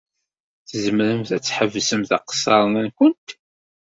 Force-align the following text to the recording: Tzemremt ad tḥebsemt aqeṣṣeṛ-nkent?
Tzemremt 0.67 1.29
ad 1.35 1.41
tḥebsemt 1.43 2.11
aqeṣṣeṛ-nkent? 2.17 3.29